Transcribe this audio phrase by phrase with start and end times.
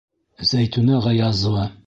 [0.51, 1.71] Зәйтүнә ҒАЯЗОВА.